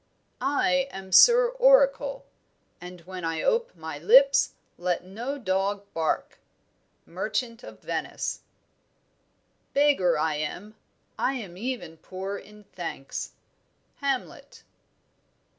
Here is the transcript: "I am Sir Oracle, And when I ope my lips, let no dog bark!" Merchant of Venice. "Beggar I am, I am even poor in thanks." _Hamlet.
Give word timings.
"I 0.41 0.87
am 0.89 1.11
Sir 1.11 1.49
Oracle, 1.49 2.25
And 2.81 3.01
when 3.01 3.23
I 3.23 3.43
ope 3.43 3.75
my 3.75 3.99
lips, 3.99 4.53
let 4.79 5.03
no 5.03 5.37
dog 5.37 5.83
bark!" 5.93 6.39
Merchant 7.05 7.61
of 7.61 7.81
Venice. 7.81 8.41
"Beggar 9.75 10.17
I 10.17 10.37
am, 10.37 10.73
I 11.19 11.35
am 11.35 11.55
even 11.55 11.97
poor 11.97 12.35
in 12.35 12.63
thanks." 12.63 13.33
_Hamlet. 14.01 14.63